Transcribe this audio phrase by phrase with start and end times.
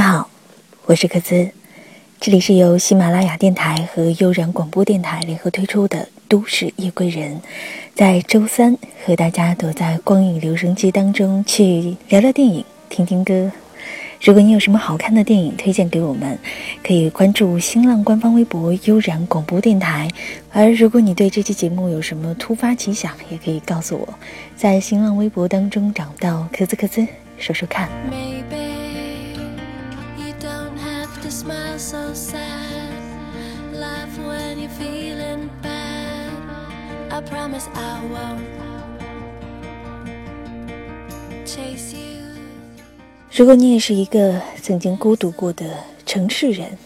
[0.00, 0.30] 好，
[0.86, 1.50] 我是克兹，
[2.18, 7.36] 这里是由喜马拉雅电台和悠然广播电台联合推出的《都市夜归人》，
[7.94, 13.52] 在周三和大家躲在光影留声机当中去聊聊电影、听听歌。
[14.22, 16.38] 如果你有什么好看的电影推荐给我们，
[16.82, 20.08] 可以关注新浪官方微博“悠然广播电台”。
[20.50, 24.14] 而如果你对这期节目有什么突发奇想，也可以告诉我，
[24.56, 27.06] 在新浪微博当中找到“克兹克兹”，
[27.38, 27.88] 说说看。
[31.90, 33.02] So sad.
[33.72, 36.30] Love when you feeling bad.
[37.10, 38.46] I promise i won't
[41.44, 42.22] chase you.
[43.32, 45.64] 如果你也是一个曾经孤独过的
[46.06, 46.78] 城市人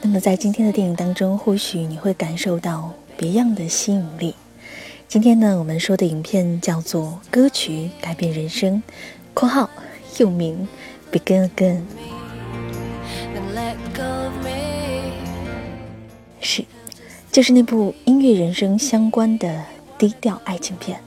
[0.00, 4.34] 那么在今天的电影当中或许你会感受到别样的吸引力。
[5.06, 8.82] 今天呢我们说的影片叫做歌曲改变人生
[9.34, 9.68] 括号
[10.16, 10.66] 又名
[11.12, 11.82] begin again
[16.44, 16.62] 是，
[17.32, 19.64] 就是那部音乐人生相关的
[19.96, 21.00] 低调爱情片。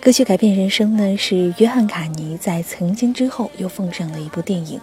[0.00, 4.80] 歌曲改变人生呢，是约翰卡尼在曾经之后又奉上了一部电影，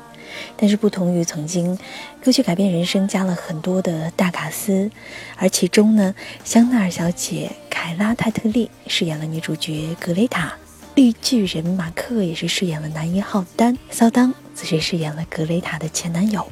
[0.55, 1.77] 但是不同于曾经，
[2.23, 4.89] 歌曲改变人生加了很多的大卡司，
[5.35, 10.53] 而其中呢，香奈儿小姐凯拉泰特利饰演了女主角格雷塔，
[10.95, 16.45] 绿巨人马克也是饰演了男一号丹，骚当则是饰演了格雷塔的前男友。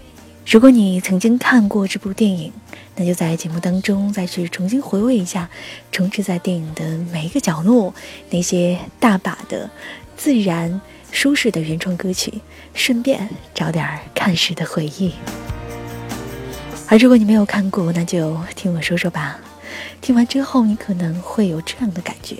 [0.45, 2.51] 如果你曾经看过这部电影，
[2.95, 5.49] 那就在节目当中再去重新回味一下，
[5.91, 7.93] 充斥在电影的每一个角落
[8.29, 9.69] 那些大把的
[10.15, 12.41] 自然舒适的原创歌曲，
[12.73, 15.13] 顺便找点看时的回忆。
[16.87, 19.39] 而如果你没有看过，那就听我说说吧。
[20.01, 22.37] 听完之后，你可能会有这样的感觉：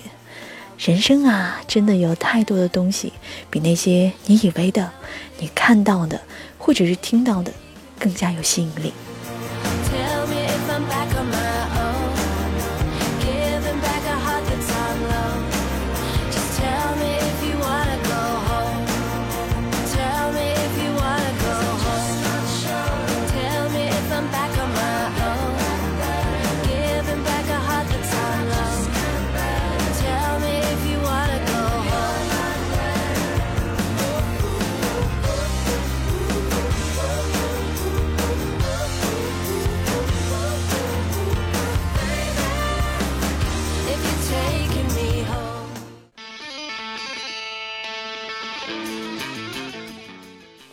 [0.78, 3.14] 人生啊，真的有太多的东西，
[3.50, 4.92] 比那些你以为的、
[5.40, 6.22] 你看到的，
[6.58, 7.52] 或者是听到的。
[8.00, 8.92] 更加有吸引力。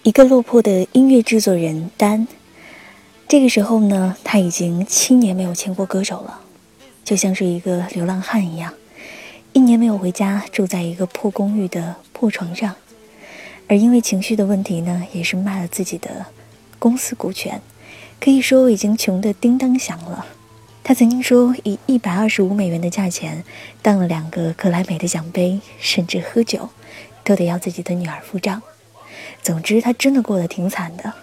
[0.02, 2.26] 一个落魄的音乐制作人丹，
[3.28, 6.40] 这个时候呢，他已经七年没有签过歌手了，
[7.04, 8.72] 就像是一个流浪汉一样，
[9.52, 12.74] 一年没有回家，住在一个破公寓的破床上，
[13.68, 16.24] 而因为情绪的问题呢，也是卖了自己的
[16.78, 17.60] 公司股权，
[18.18, 20.24] 可以说已经穷得叮当响了。
[20.82, 23.44] 他曾经说，以一百二十五美元的价钱
[23.82, 26.70] 当了两个格莱美的奖杯，甚至喝酒
[27.22, 28.62] 都得要自己的女儿付账。
[29.42, 31.14] 总之，他真的过得挺惨的。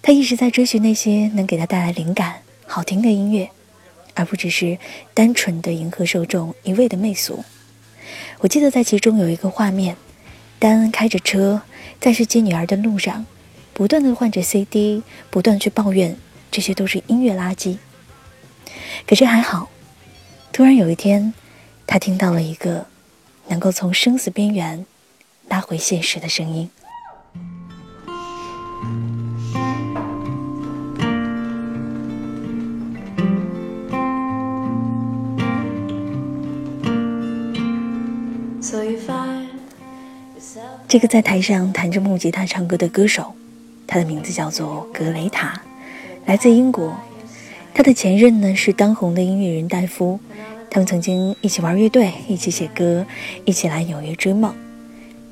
[0.00, 3.50] 他一直在追寻那些能给他带来灵感、好听的音乐，
[4.14, 4.78] 而不只是
[5.14, 7.44] 单纯的迎合受众、一味的媚俗。
[8.40, 9.96] 我记得在其中有一个画面，
[10.58, 11.62] 丹恩开着车
[12.00, 13.24] 在去接女儿的路上，
[13.72, 16.16] 不断的换着 CD，不断去抱怨
[16.50, 17.78] 这些都是音乐垃圾。
[19.06, 19.70] 可是还好，
[20.52, 21.32] 突然有一天，
[21.86, 22.86] 他听到了一个
[23.48, 24.84] 能够从生死边缘
[25.48, 26.68] 拉回现实的声音。
[40.92, 43.34] 这个在台上弹着木吉他唱歌的歌手，
[43.86, 45.58] 他的名字叫做格雷塔，
[46.26, 46.94] 来自英国。
[47.72, 50.20] 他的前任呢是当红的音乐人戴夫，
[50.68, 53.06] 他们曾经一起玩乐队，一起写歌，
[53.46, 54.54] 一起来纽约追梦。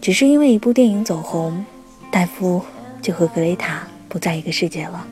[0.00, 1.62] 只是因为一部电影走红，
[2.10, 2.62] 戴夫
[3.02, 5.06] 就和格雷塔不在一个世界了。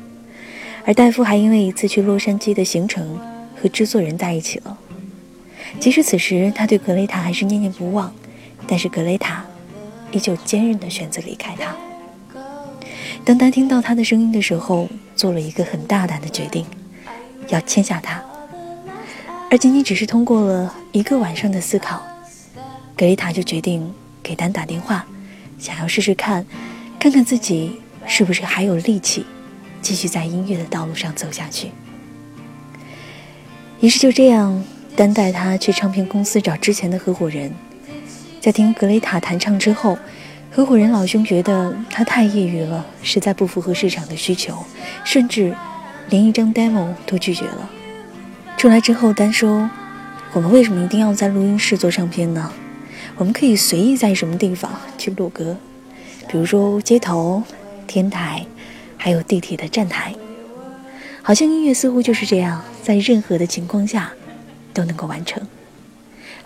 [0.86, 3.20] 而戴夫还因为一次去洛杉矶的行程
[3.54, 4.78] 和制作人在一起了。
[5.78, 8.10] 即使此时他对格雷塔还是念念不忘，
[8.66, 9.44] 但是格雷塔。
[10.12, 11.74] 依旧坚韧地选择离开他。
[13.24, 16.64] 当他听到他的声音的时候，做了一个很大胆的决定，
[17.48, 18.22] 要签下他。
[19.50, 22.02] 而仅仅只是通过了一个晚上的思考，
[22.96, 25.06] 格雷塔就决定给丹打电话，
[25.58, 26.46] 想要试试看，
[26.98, 29.26] 看看自己是不是还有力气，
[29.82, 31.70] 继续在音乐的道路上走下去。
[33.80, 34.64] 于是就这样，
[34.96, 37.52] 丹带他去唱片公司找之前的合伙人。
[38.48, 39.98] 在听格雷塔弹唱之后，
[40.50, 44.56] 合伙人老兄觉得他太业余了，实在不符合市场的需求，
[45.04, 45.54] 甚至
[46.08, 47.68] 连一张 demo 都拒绝了。
[48.56, 49.68] 出来之后，丹说
[50.32, 52.50] ：“我们为什么一定要在录音室做唱片呢？
[53.16, 55.54] 我们可以随意在什么地方去录歌，
[56.26, 57.42] 比如说街头、
[57.86, 58.46] 天台，
[58.96, 60.14] 还有地铁的站台。
[61.20, 64.10] 好像音乐似乎就是这样，在任何的情况下
[64.72, 65.46] 都能够完成。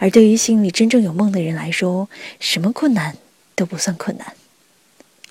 [0.03, 2.09] 而对于心里真正有梦的人来说，
[2.41, 3.17] 什么困难？”
[3.55, 4.35] 都不算困难，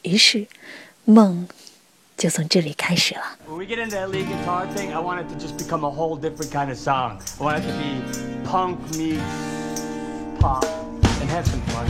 [0.04, 0.48] 于是
[1.04, 1.46] 梦
[2.16, 3.38] 就从这里开始了。
[3.50, 6.70] we get into that lead guitar thing，I want it to just become a whole different kind
[6.70, 8.02] of song，I want it to be
[8.50, 11.86] punk，me，pop，and handsome plus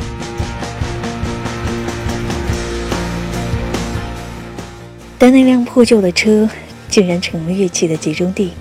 [5.20, 6.50] 但那辆破旧的车
[6.90, 8.54] 竟然成了乐器的集中地。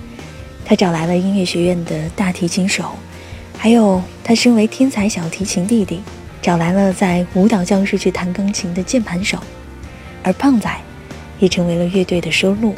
[0.63, 2.95] 他找来了音乐学院的大提琴手，
[3.61, 6.01] 还有他身为天才小提琴弟弟。
[6.41, 9.37] 找来了在舞蹈教室去弹钢琴的键盘手，
[10.23, 10.67] 而胖仔
[11.37, 12.73] 也成为了乐队的收录，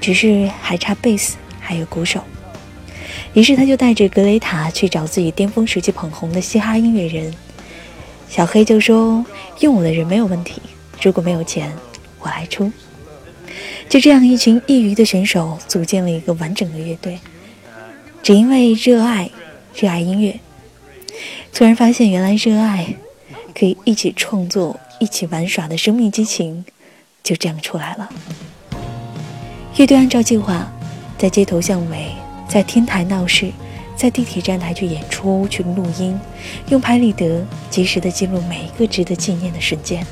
[0.00, 2.20] 只是还差贝斯还有鼓手。
[3.34, 7.32] 于是他就带着格雷塔去找自己巅峰时期捧红的嘻哈音乐人。
[8.28, 9.24] 小黑就说
[9.60, 10.60] ：“用我的人没有问题，
[11.00, 11.72] 如果没有钱，
[12.18, 12.72] 我来出。”
[13.88, 17.20] 就这样，一群业余的选手组建了一个完整的乐队，
[18.24, 19.30] 只因为热爱，
[19.74, 20.38] 热爱音乐。
[21.52, 22.94] 突然发现，原来热爱
[23.54, 26.64] 可以一起创作、一起玩耍的生命激情，
[27.22, 28.08] 就这样出来了。
[29.76, 30.70] 乐队按照计划，
[31.18, 32.12] 在街头巷尾、
[32.48, 33.50] 在天台闹市、
[33.96, 36.18] 在地铁站台去演出、去录音，
[36.68, 40.06] 用拍立得及时的记录每一个值得纪念的瞬间。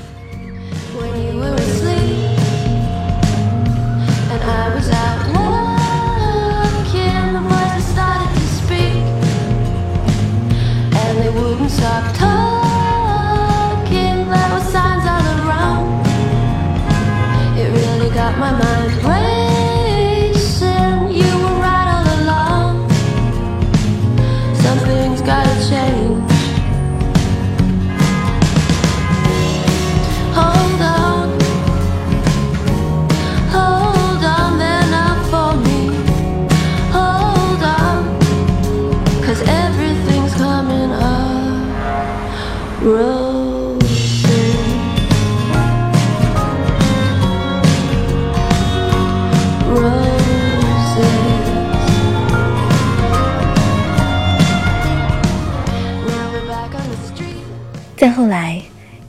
[58.13, 58.63] 后来，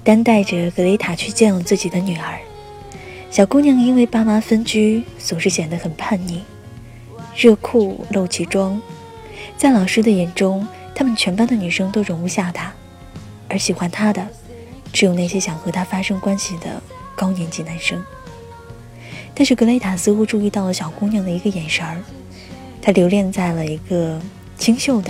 [0.03, 2.39] 丹带着格雷塔去见了自己的女儿。
[3.29, 6.41] 小姑娘因为爸妈分居，总是显得很叛逆，
[7.35, 8.81] 热裤露脐装，
[9.55, 12.73] 在老师的眼中，他们全班的女生都容不下她，
[13.47, 14.27] 而喜欢她的，
[14.91, 16.81] 只有那些想和她发生关系的
[17.15, 18.03] 高年级男生。
[19.33, 21.97] 但是格雷塔似乎注意到了小姑娘的一个眼神儿，
[22.81, 24.19] 她留恋在了一个
[24.57, 25.09] 清秀的、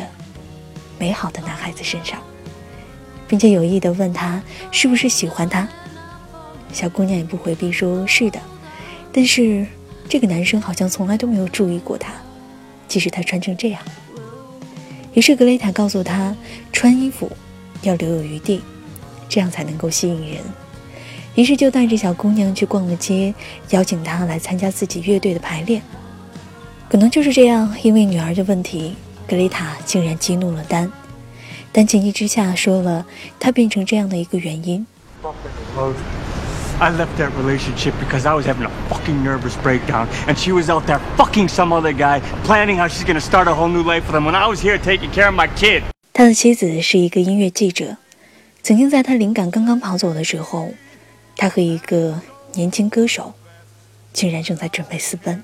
[0.99, 2.21] 美好的男孩子身上。
[3.31, 5.65] 并且有意的问他是不是喜欢他，
[6.73, 8.37] 小姑娘也不回避，说是的。
[9.09, 9.65] 但是
[10.09, 12.11] 这个男生好像从来都没有注意过她，
[12.89, 13.81] 即使她穿成这样。
[15.13, 16.35] 于是格雷塔告诉他，
[16.73, 17.31] 穿衣服
[17.83, 18.61] 要留有余地，
[19.29, 20.41] 这样才能够吸引人。
[21.35, 23.33] 于是就带着小姑娘去逛了街，
[23.69, 25.81] 邀请她来参加自己乐队的排练。
[26.89, 28.93] 可能就是这样，因为女儿的问题，
[29.25, 30.91] 格雷塔竟然激怒了丹。
[31.71, 33.05] 但情急之下说了
[33.39, 34.85] 他变成这样的一个原因。
[36.79, 40.87] I left that relationship because I was having a fucking nervous breakdown, and she was out
[40.87, 44.15] there fucking some other guy, planning how she's gonna start a whole new life with
[44.15, 44.25] him.
[44.25, 45.83] When I was here taking care of my kid.
[46.11, 47.97] 他的妻子是一个音乐记者，
[48.63, 50.73] 曾经在他灵感刚刚跑走的时候，
[51.37, 52.19] 他和一个
[52.53, 53.35] 年轻歌手
[54.11, 55.43] 竟然正在准备私奔。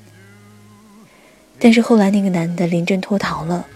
[1.60, 3.68] 但是后来那个男的临阵脱逃了，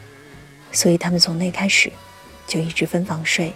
[0.72, 1.92] 所以他们从那开始。
[2.52, 3.54] 就一直分房睡，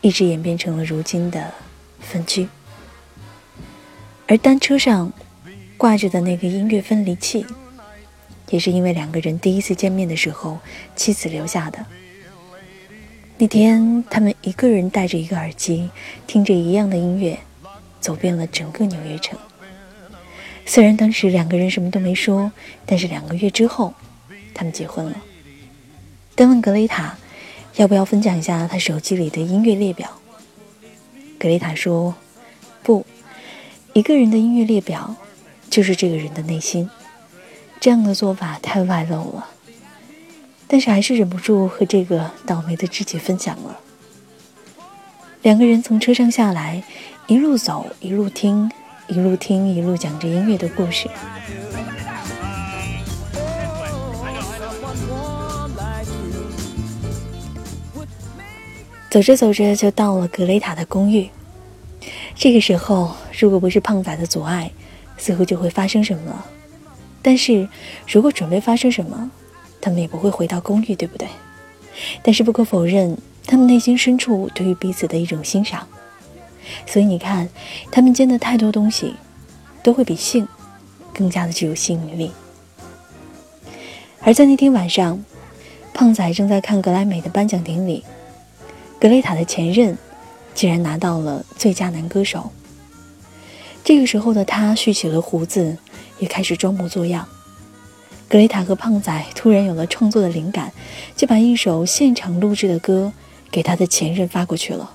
[0.00, 1.54] 一直演变成了如今的
[2.00, 2.48] 分居。
[4.26, 5.12] 而单车上
[5.76, 7.46] 挂着的那个音乐分离器，
[8.50, 10.58] 也是因为两个人第一次见面的时候
[10.96, 11.86] 妻子留下的。
[13.38, 15.90] 那天，他们一个人戴着一个耳机，
[16.26, 17.38] 听着一样的音乐，
[18.00, 19.38] 走遍了整个纽约城。
[20.66, 22.50] 虽然当时两个人什么都没说，
[22.84, 23.94] 但是两个月之后，
[24.52, 25.22] 他们结婚了。
[26.34, 27.16] 登问格雷塔。
[27.76, 30.08] 要不要分享一下他手机里的音乐列表？
[31.38, 32.14] 格雷塔说
[32.84, 33.04] ：“不，
[33.92, 35.16] 一个人的音乐列表
[35.68, 36.88] 就是这个人的内心。
[37.80, 39.48] 这样的做法太外露了，
[40.66, 43.78] 但是还是忍不住和这个倒霉的知己分享了。
[45.42, 46.82] 两个人从车上下来，
[47.26, 48.70] 一路走一路听，
[49.08, 51.10] 一路听一路讲着音乐的故事。
[59.14, 61.30] 走着走着就到了格雷塔的公寓。
[62.34, 64.72] 这个时候，如果不是胖仔的阻碍，
[65.16, 66.44] 似乎就会发生什么。
[67.22, 67.68] 但是
[68.08, 69.30] 如果准备发生什么，
[69.80, 71.28] 他们也不会回到公寓，对不对？
[72.24, 73.16] 但是不可否认，
[73.46, 75.86] 他们内心深处对于彼此的一种欣赏。
[76.84, 77.48] 所以你看，
[77.92, 79.14] 他们间的太多东西，
[79.80, 80.48] 都会比性
[81.12, 82.32] 更加的具有吸引力。
[84.22, 85.24] 而在那天晚上，
[85.92, 88.02] 胖仔正在看格莱美的颁奖典礼，
[89.00, 89.96] 格雷塔的前任。
[90.54, 92.52] 竟然拿到了最佳男歌手。
[93.82, 95.76] 这个时候的他蓄起了胡子，
[96.20, 97.28] 也开始装模作样。
[98.28, 100.72] 格雷塔和胖仔突然有了创作的灵感，
[101.16, 103.12] 就把一首现场录制的歌
[103.50, 104.94] 给他的前任发过去了，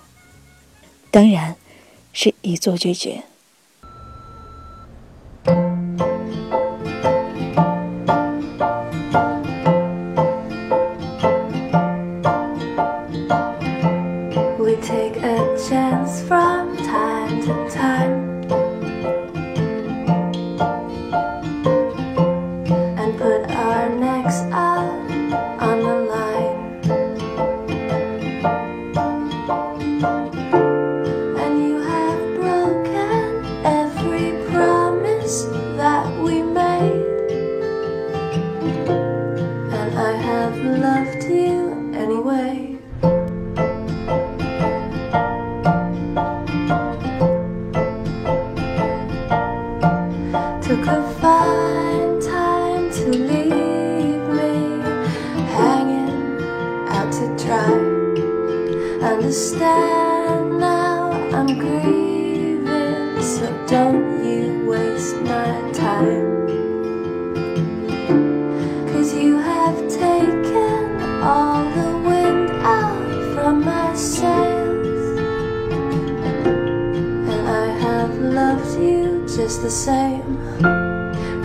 [1.11, 1.57] 当然
[2.13, 3.23] 是一作拒绝。
[42.39, 42.68] away.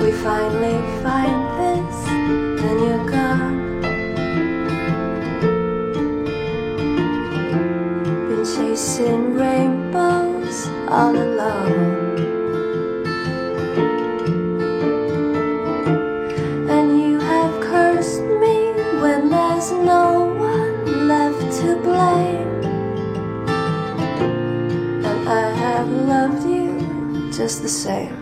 [0.01, 1.99] We finally find this,
[2.61, 3.57] then you're gone.
[8.29, 12.03] Been chasing rainbows all alone.
[16.69, 22.65] And you have cursed me when there's no one left to blame.
[25.09, 28.14] And I have loved you just the same.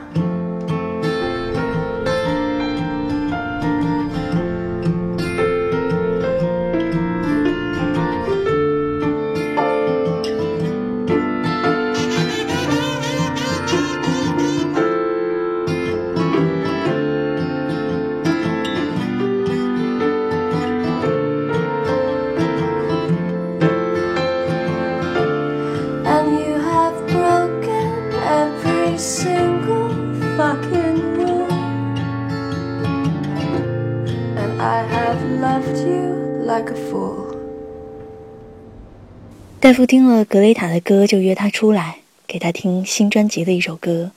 [39.73, 44.11] 戴夫听了格雷塔的歌，就约她出来，给她听新专辑的一首歌，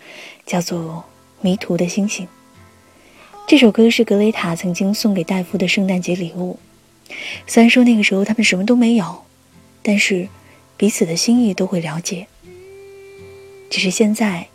[0.45, 0.77] 叫做
[1.39, 2.25] 《迷途的星星》。
[3.47, 6.59] 这首歌是格雷塔曾经送给戴夫的圣诞节礼物。
[7.47, 9.24] 虽然说那个时候他们什么都没有，
[9.81, 10.27] 但是
[10.75, 12.27] 彼此的心意都会了解。
[13.69, 14.50] 只是现在，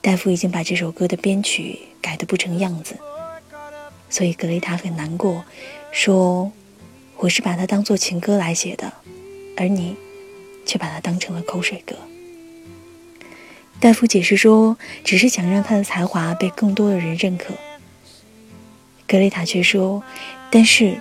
[0.00, 2.96] 戴夫已经把这首歌的编曲改得不成样子，
[4.08, 5.44] 所以格雷塔很难过，
[5.92, 6.50] 说。
[7.18, 8.90] 我是把它当做情歌来写的，
[9.58, 9.94] 而你
[10.70, 11.96] 却把它当成了口水歌。
[13.80, 17.54] 戴夫解释说，只是想让他的才华被更多的人认可。
[19.08, 20.00] 格雷塔却说，
[20.48, 20.96] 但是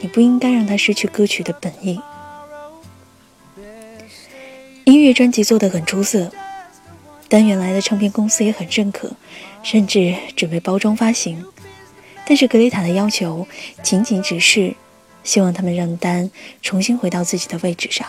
[0.00, 1.98] 你不应该让他失去歌曲的本意。
[4.84, 6.30] 音乐专辑做得很出色，
[7.26, 9.10] 单元来的唱片公司也很认可，
[9.62, 11.42] 甚至准备包装发行。
[12.26, 13.48] 但是格雷塔的要求
[13.82, 14.74] 仅仅只是。
[15.24, 16.30] 希望他们让丹
[16.62, 18.06] 重新回到自己的位置上，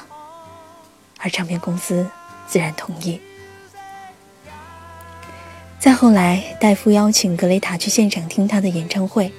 [1.19, 2.07] 而唱片公司
[2.47, 3.19] 自然同意。
[5.79, 9.31] 再后来，戴夫邀请格雷塔去现场听他的演唱会，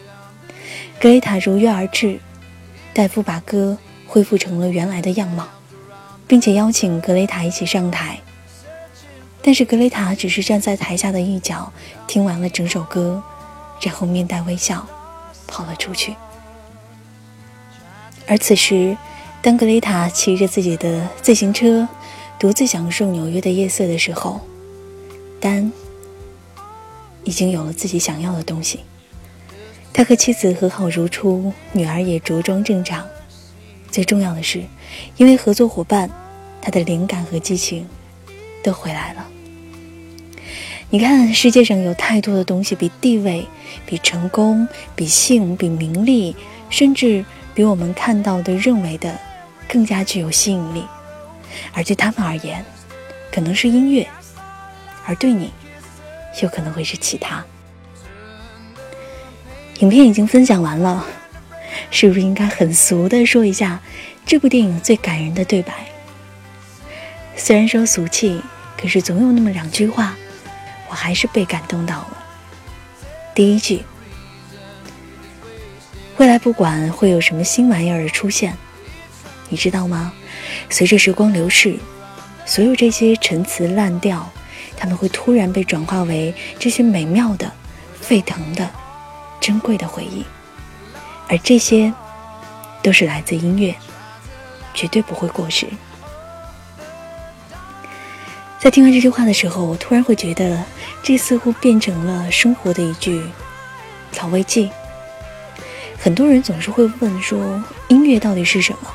[1.00, 2.20] 格雷塔如约而至。
[2.94, 5.46] 戴夫把歌恢复成了原来的样貌，
[6.26, 8.18] 并且邀请格雷塔一起上台。
[9.40, 11.72] 但是格雷塔只是站在台下的一角，
[12.06, 13.22] 听完了整首歌，
[13.80, 14.84] 然后面带微笑
[15.46, 16.16] 跑了出去。
[18.26, 18.96] 而此时，
[19.40, 21.88] 当格雷塔骑着自己的自行车
[22.40, 24.40] 独自享受纽约的夜色的时候，
[25.40, 25.72] 丹
[27.24, 28.80] 已经有了自己想要的东西。
[29.92, 33.06] 他和妻子和好如初，女儿也茁壮正长。
[33.90, 34.62] 最重要的是，
[35.16, 36.10] 因为合作伙伴，
[36.60, 37.88] 他的灵感和激情
[38.62, 39.26] 都回来了。
[40.90, 43.46] 你看，世界上有太多的东西比地位、
[43.86, 46.34] 比成功、比性、比名利，
[46.70, 49.18] 甚至比我们看到的、认为的
[49.68, 50.84] 更加具有吸引力。
[51.72, 52.64] 而对他们而言，
[53.32, 54.06] 可能是音乐；
[55.06, 55.52] 而对你，
[56.42, 57.44] 有可能会是其他。
[59.80, 61.06] 影片已经分享完了。
[61.90, 63.80] 是不是应该很俗的说一下
[64.26, 65.72] 这部电影最感人的对白？
[67.36, 68.42] 虽然说俗气，
[68.76, 70.16] 可是总有那么两句话，
[70.88, 72.26] 我还是被感动到了。
[73.34, 73.84] 第一句：
[76.16, 78.56] 未来不管会有什么新玩意儿出现，
[79.48, 80.12] 你知道吗？
[80.70, 81.76] 随着时光流逝，
[82.44, 84.30] 所有这些陈词滥调，
[84.76, 87.50] 他们会突然被转化为这些美妙的、
[88.00, 88.68] 沸腾的、
[89.40, 90.24] 珍贵的回忆。
[91.28, 91.92] 而这些，
[92.82, 93.74] 都是来自音乐，
[94.72, 95.66] 绝对不会过时。
[98.58, 100.64] 在听完这句话的时候，我突然会觉得，
[101.02, 103.22] 这似乎变成了生活的一句
[104.10, 104.70] 调味剂。
[105.98, 108.90] 很多人总是会问说，音乐到底是什么？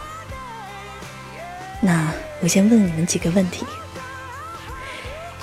[1.86, 3.66] 那我先问你们几个问题：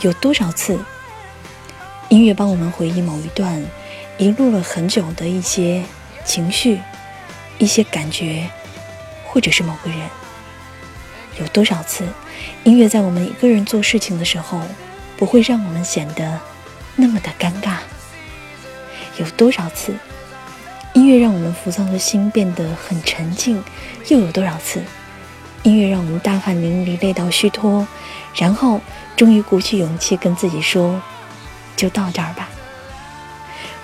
[0.00, 0.80] 有多少次，
[2.08, 3.62] 音乐帮我们回忆某一段
[4.16, 5.84] 遗落了很久的一些？
[6.22, 6.78] 情绪，
[7.58, 8.48] 一些感觉，
[9.26, 9.98] 或者是某个人，
[11.40, 12.06] 有多少次，
[12.62, 14.60] 音乐在我们一个人做事情的时候，
[15.16, 16.38] 不会让我们显得
[16.94, 17.78] 那么的尴尬？
[19.16, 19.94] 有多少次，
[20.92, 23.64] 音乐让我们浮躁的心变得很沉静？
[24.08, 24.82] 又有多少次，
[25.62, 27.86] 音乐让我们大汗淋漓、累到虚脱，
[28.34, 28.80] 然后
[29.16, 31.00] 终于鼓起勇气跟自己说
[31.76, 32.48] ：“就到这儿吧。”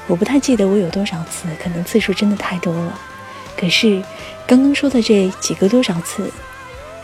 [0.08, 2.98] 我不太记得我有多少次，可能次数真的太多了。
[3.58, 4.02] 可是，
[4.46, 6.32] 刚刚说的这几个多少次，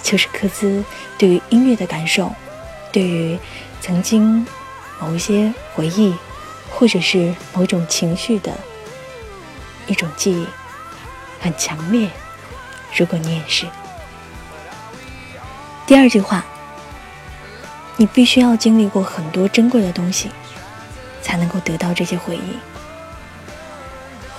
[0.03, 0.83] 就是科兹
[1.19, 2.33] 对于音乐的感受，
[2.91, 3.39] 对于
[3.81, 4.47] 曾经
[5.01, 6.15] 某一些回忆，
[6.71, 8.53] 或者是某种情绪的
[9.87, 10.47] 一种记忆，
[11.41, 12.09] 很强烈。
[12.95, 13.67] 如果你也是，
[15.87, 16.45] 第二句话，
[17.97, 20.31] 你必须要经历过很多珍贵的东西，
[21.21, 22.57] 才能够得到这些回忆。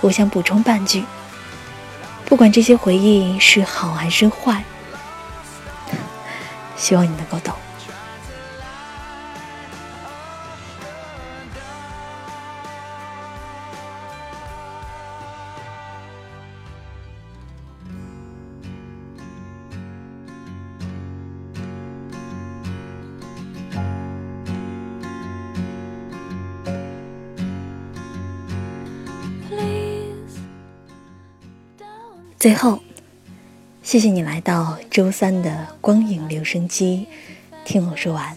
[0.02, 1.04] 我想补充半句，
[2.26, 4.64] 不管这些回忆是好还是坏，
[6.76, 7.54] 希望你能够懂。
[32.44, 32.82] 最后，
[33.84, 37.08] 谢谢你来到周三的光影留声机，
[37.64, 38.36] 听我说完。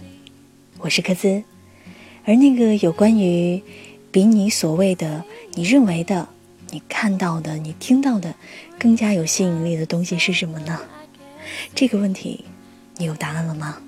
[0.79, 1.43] 我是科兹，
[2.25, 3.61] 而那个有关于
[4.13, 6.29] 比你所谓的、你认为的、
[6.71, 8.33] 你看到的、你听到的
[8.79, 10.79] 更加有吸引力的东西是什么呢？
[11.75, 12.45] 这个问题，
[12.99, 13.79] 你有答案了吗？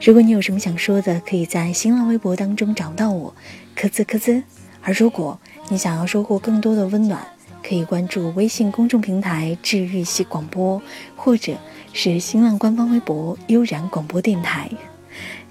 [0.00, 3.32] 如果你有什么想说的，可以在新浪微博当中找到我，
[3.76, 4.42] 科兹科兹。
[4.80, 7.24] 而如果你想要收获更多的温暖，
[7.62, 10.80] 可以关注微信公众平台“治愈系广播”，
[11.16, 11.56] 或者
[11.92, 14.70] 是新浪官方微博“悠然广播电台”。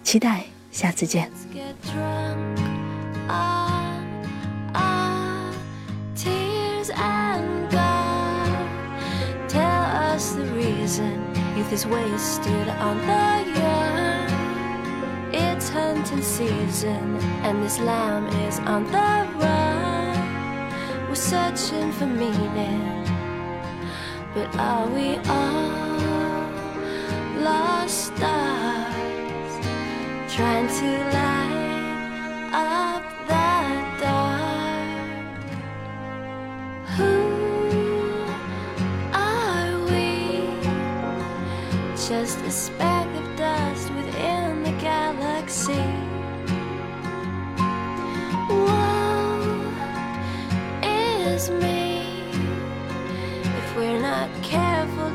[0.04, 1.32] 期待下次见。
[21.12, 23.06] We're searching for meaning,
[24.34, 26.50] but are we all
[27.43, 29.54] lost stars
[30.34, 31.89] trying to light
[32.54, 35.36] up that dark?
[36.95, 37.13] Who
[39.12, 40.47] are we?
[42.08, 46.01] Just a speck of dust within the galaxy.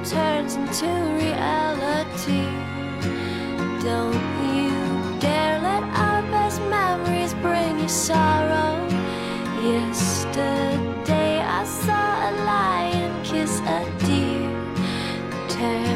[0.06, 0.86] Turns into
[1.18, 2.46] reality.
[3.82, 4.22] Don't
[4.54, 8.86] you dare let our best memories bring you sorrow.
[9.62, 14.46] Yesterday I saw a lion kiss a deer.
[15.48, 15.95] Turn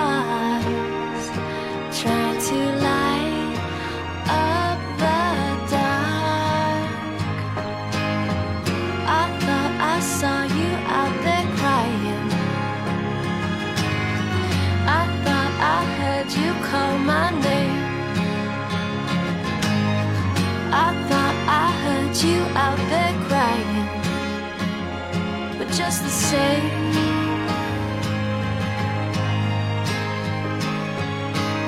[26.31, 26.71] same.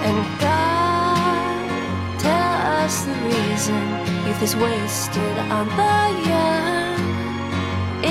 [0.08, 3.84] And God, tell us the reason
[4.26, 6.00] youth is wasted on the
[6.32, 7.00] young.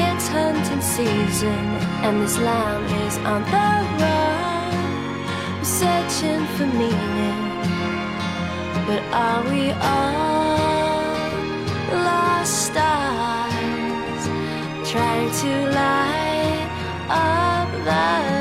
[0.02, 1.64] It's hunting season,
[2.04, 3.68] and this lamb is on the
[4.00, 4.74] run.
[5.58, 7.40] We're searching for meaning,
[8.86, 9.62] but are we
[9.94, 11.22] all
[12.08, 14.22] lost stars?
[14.92, 16.31] Trying to light
[17.12, 18.31] of the